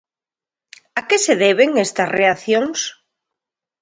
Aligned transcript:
A 0.99 1.01
que 1.07 1.17
se 1.25 1.33
deben 1.45 1.69
estas 1.85 2.09
reaccións? 2.17 2.79